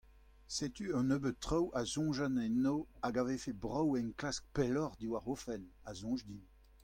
[0.57, 5.35] Setu un nebeud traoù a soñjan enno hag a vefe brav enklask pelloc'h diwar o
[5.45, 6.43] fenn, a soñj din.